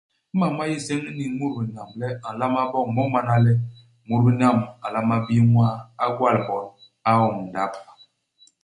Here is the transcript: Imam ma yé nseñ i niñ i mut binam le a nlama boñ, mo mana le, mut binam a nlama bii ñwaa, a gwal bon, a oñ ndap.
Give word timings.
Imam 0.33 0.51
ma 0.57 0.63
yé 0.71 0.75
nseñ 0.79 0.99
i 1.09 1.11
niñ 1.17 1.31
i 1.33 1.37
mut 1.37 1.53
binam 1.57 1.89
le 1.99 2.07
a 2.27 2.29
nlama 2.33 2.61
boñ, 2.71 2.85
mo 2.95 3.03
mana 3.13 3.35
le, 3.45 3.53
mut 4.07 4.21
binam 4.25 4.57
a 4.85 4.87
nlama 4.89 5.15
bii 5.25 5.45
ñwaa, 5.51 5.75
a 6.03 6.05
gwal 6.15 6.37
bon, 6.47 6.65
a 7.09 7.11
oñ 7.25 7.35
ndap. 7.49 7.73